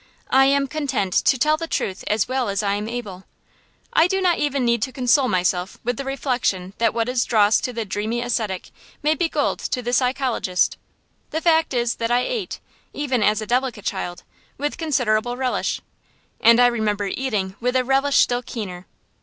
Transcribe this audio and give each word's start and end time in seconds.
I 0.31 0.45
am 0.45 0.65
content 0.65 1.13
to 1.13 1.37
tell 1.37 1.57
the 1.57 1.67
truth 1.67 2.03
as 2.07 2.27
well 2.27 2.49
as 2.49 2.63
I 2.63 2.73
am 2.73 2.89
able. 2.89 3.23
I 3.93 4.07
do 4.07 4.19
not 4.19 4.39
even 4.39 4.65
need 4.65 4.81
to 4.81 4.91
console 4.91 5.27
myself 5.27 5.77
with 5.83 5.95
the 5.97 6.03
reflection 6.03 6.73
that 6.79 6.95
what 6.95 7.07
is 7.07 7.23
dross 7.23 7.61
to 7.61 7.71
the 7.71 7.85
dreamy 7.85 8.19
ascetic 8.23 8.71
may 9.03 9.13
be 9.13 9.29
gold 9.29 9.59
to 9.59 9.83
the 9.83 9.93
psychologist. 9.93 10.75
The 11.29 11.39
fact 11.39 11.71
is 11.75 11.97
that 11.97 12.09
I 12.09 12.21
ate, 12.21 12.59
even 12.93 13.21
as 13.21 13.43
a 13.43 13.45
delicate 13.45 13.85
child, 13.85 14.23
with 14.57 14.79
considerable 14.79 15.37
relish; 15.37 15.81
and 16.39 16.59
I 16.59 16.65
remember 16.65 17.05
eating 17.05 17.55
with 17.59 17.75
a 17.75 17.83
relish 17.85 18.17
still 18.17 18.41
keener. 18.41 18.87